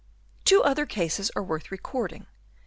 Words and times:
Two 0.45 0.63
other 0.63 0.87
cases 0.87 1.29
are 1.35 1.43
worth 1.43 1.69
recording. 1.69 2.25